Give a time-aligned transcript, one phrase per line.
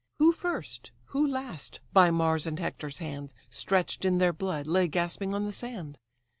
[0.17, 5.35] Who first, who last, by Mars' and Hector's hand, Stretch'd in their blood, lay gasping
[5.35, 5.99] on the sand?